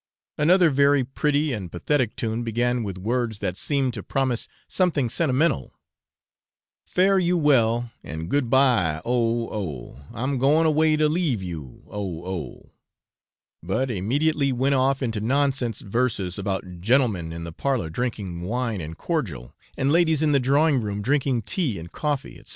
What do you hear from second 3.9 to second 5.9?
to promise something sentimental